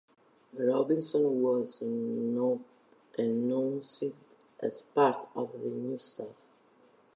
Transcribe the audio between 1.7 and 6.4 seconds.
not announced as part of the new staff.